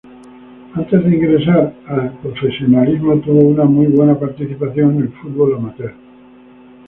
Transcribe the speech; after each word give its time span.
Antes 0.73 1.03
de 1.03 1.11
ingresar 1.15 1.75
al 1.87 2.13
profesionalismo 2.23 3.19
tuvo 3.19 3.49
una 3.49 3.65
muy 3.65 3.85
buena 3.85 4.17
participación 4.19 4.95
en 4.95 5.01
el 5.03 5.13
fútbol 5.13 5.53
amateur. 5.55 5.93